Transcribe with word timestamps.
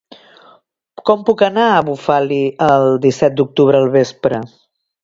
Com 1.09 1.21
puc 1.27 1.43
anar 1.49 1.67
a 1.75 1.85
Bufali 1.91 2.41
el 2.71 2.89
disset 3.07 3.39
d'octubre 3.39 3.85
al 3.85 3.97
vespre? 4.01 4.43